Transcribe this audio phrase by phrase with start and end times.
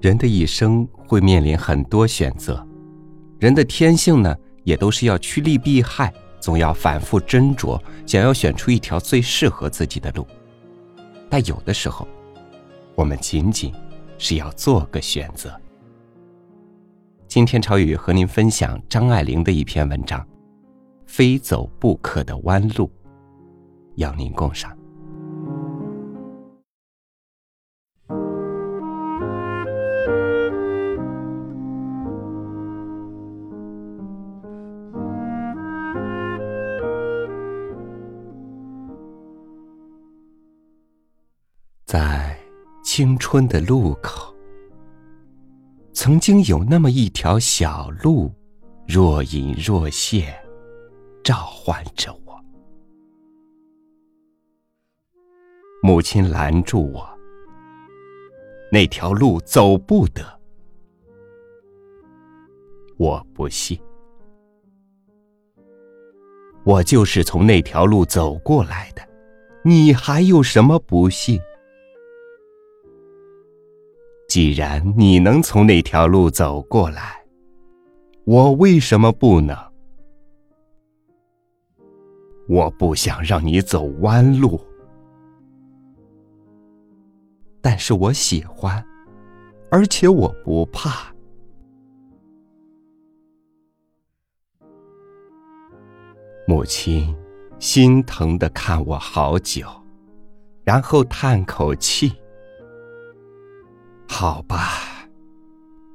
[0.00, 2.66] 人的一生会面临很多选择，
[3.38, 4.34] 人的天性呢，
[4.64, 10.26] 也都是要趋利避害，总要反复斟酌，想要选出一条最适合自己的路。
[11.28, 12.08] 但有的时候，
[12.94, 13.74] 我们仅仅
[14.16, 15.54] 是要做个选择。
[17.28, 20.18] 今天朝雨和您分享张爱玲的一篇文章，
[21.06, 22.86] 《非走不可的弯路》，
[23.96, 24.79] 邀您共赏。
[42.92, 44.34] 青春的路口，
[45.92, 48.34] 曾经有那么一条小路，
[48.84, 50.34] 若隐若现，
[51.22, 52.36] 召唤着我。
[55.84, 57.08] 母亲拦住我，
[58.72, 60.24] 那条路走不得。
[62.98, 63.80] 我不信，
[66.64, 69.02] 我就是从那条路走过来的，
[69.62, 71.40] 你还有什么不信？
[74.30, 77.20] 既然你能从那条路走过来，
[78.24, 79.58] 我为什么不能？
[82.48, 84.64] 我不想让你走弯路，
[87.60, 88.80] 但是我喜欢，
[89.68, 91.12] 而且我不怕。
[96.46, 97.12] 母亲
[97.58, 99.66] 心疼的看我好久，
[100.62, 102.12] 然后叹口气。
[104.12, 105.08] 好吧，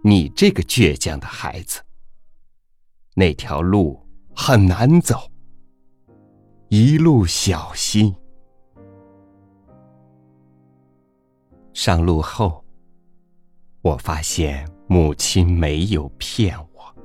[0.01, 1.81] 你这个倔强的孩子。
[3.13, 4.01] 那条路
[4.33, 5.29] 很难走，
[6.69, 8.15] 一路小心。
[11.73, 12.63] 上路后，
[13.81, 16.95] 我发现母亲没有骗我，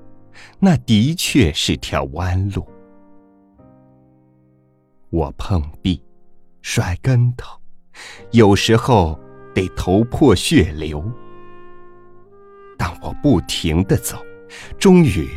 [0.58, 2.66] 那的确是条弯路。
[5.10, 6.02] 我碰壁，
[6.62, 7.60] 摔跟头，
[8.30, 9.18] 有时候。
[9.54, 11.02] 得头破血流，
[12.78, 14.16] 但我不停的走，
[14.78, 15.28] 终于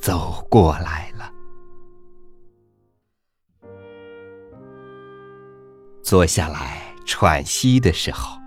[0.00, 1.30] 走过来了。
[6.02, 8.38] 坐下来喘息的时候，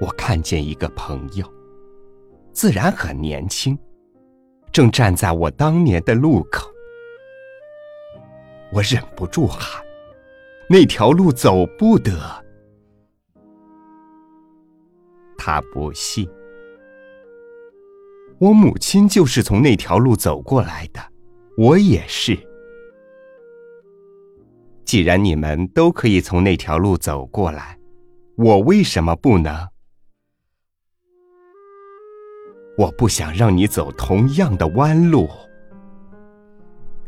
[0.00, 1.46] 我看见一个朋友，
[2.52, 3.78] 自然很年轻，
[4.72, 6.68] 正站在我当年的路口。
[8.72, 9.80] 我忍不住喊
[10.68, 12.44] ：“那条路走不得。”
[15.46, 16.28] 他不信，
[18.40, 21.00] 我母亲就是从那条路走过来的，
[21.56, 22.36] 我也是。
[24.84, 27.78] 既然你们都可以从那条路走过来，
[28.36, 29.54] 我为什么不能？
[32.76, 35.28] 我不想让你走同样的弯路，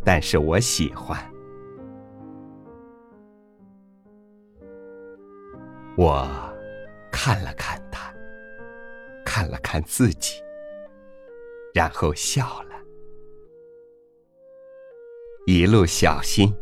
[0.04, 1.18] 但是我喜欢。
[5.96, 6.24] 我
[7.10, 7.76] 看了看。
[9.38, 10.42] 看了看自己，
[11.72, 12.74] 然后笑了。
[15.46, 16.52] 一路小心，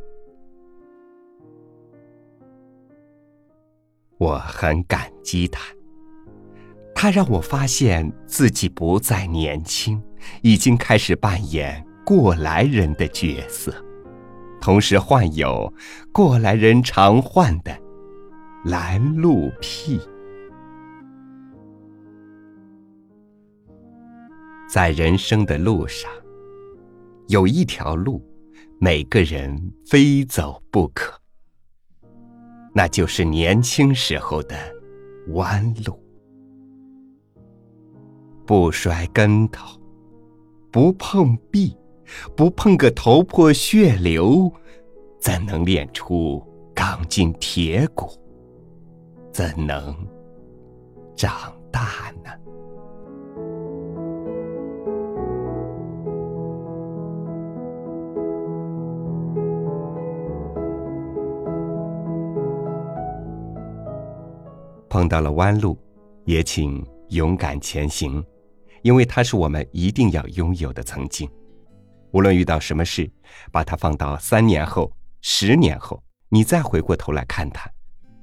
[4.18, 5.74] 我很感激他。
[6.94, 10.02] 他让我发现自己不再年轻，
[10.42, 13.72] 已经开始扮演过来人的角色，
[14.60, 15.72] 同时患有
[16.12, 17.74] 过来人常患的
[18.66, 19.98] 拦路癖。
[24.76, 26.10] 在人生的路上，
[27.28, 28.22] 有一条路，
[28.78, 31.18] 每个人非走不可，
[32.74, 34.54] 那就是年轻时候的
[35.28, 35.98] 弯路。
[38.44, 39.80] 不摔跟头，
[40.70, 41.74] 不碰壁，
[42.36, 44.52] 不碰个头破血流，
[45.18, 48.10] 怎能练出钢筋铁骨？
[49.32, 49.96] 怎能
[51.16, 52.30] 长大呢？
[64.96, 65.78] 碰到了弯路，
[66.24, 68.24] 也请勇敢前行，
[68.80, 71.30] 因为它是我们一定要拥有的曾经。
[72.12, 73.06] 无论遇到什么事，
[73.52, 74.90] 把它放到三年后、
[75.20, 77.68] 十年后，你再回过头来看它，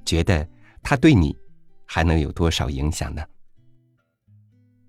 [0.04, 0.44] 觉得
[0.82, 1.38] 它对你
[1.86, 3.22] 还能有多少影响呢？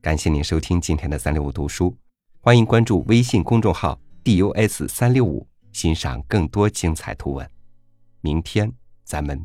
[0.02, 1.96] 感谢您收听今天的三六五读书，
[2.42, 7.48] 欢迎关注微信公众号 “dus 三六五”，欣赏更多精彩图文。
[8.22, 8.74] 明天
[9.04, 9.40] 咱们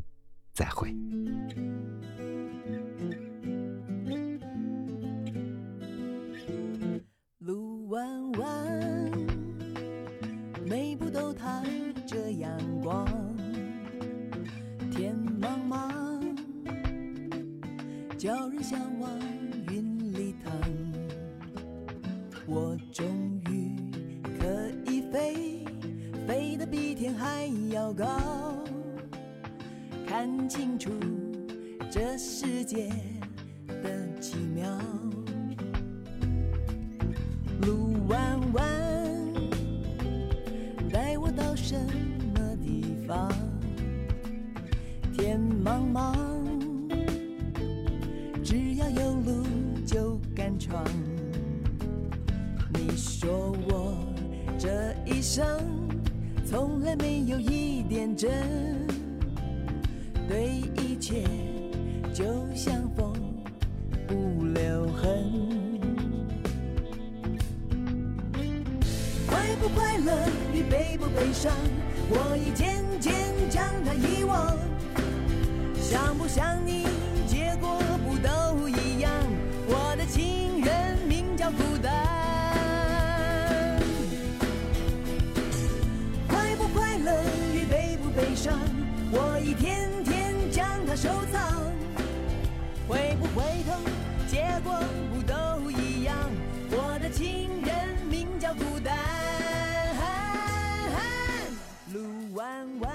[0.55, 0.91] 再会。
[18.21, 19.11] 叫人向往
[19.71, 20.53] 云里腾。
[22.47, 23.07] 我终
[23.49, 23.75] 于
[24.39, 25.65] 可以飞，
[26.29, 28.07] 飞得比天还要高，
[30.07, 30.91] 看清楚
[31.91, 32.91] 这世界
[33.67, 34.71] 的奇妙。
[37.63, 38.63] 路弯弯，
[40.93, 41.75] 带我到什
[42.35, 43.33] 么地方？
[45.17, 46.15] 天茫茫，
[50.71, 50.85] 敢闯。
[52.75, 53.97] 你说我
[54.59, 55.45] 这一生
[56.45, 58.31] 从来没有一点真，
[60.29, 61.25] 对一切
[62.15, 62.25] 就
[62.55, 63.13] 像风
[64.07, 65.51] 不留痕。
[69.27, 70.13] 快不快乐
[70.55, 71.53] 与悲不悲伤，
[72.09, 73.13] 我已渐渐
[73.49, 74.57] 将它遗忘。
[75.81, 76.87] 想不想你，
[93.63, 93.81] 头，
[94.27, 94.79] 结果
[95.13, 96.17] 不都一样？
[96.73, 98.97] 我的情人名叫孤单，
[101.93, 102.95] 路弯弯，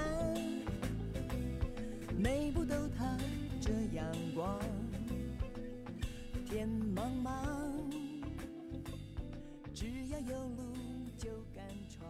[2.17, 3.17] 每步都踏
[3.59, 4.57] 着阳光，
[6.49, 7.31] 天茫茫，
[9.73, 10.73] 只要有路
[11.17, 12.09] 就敢闯。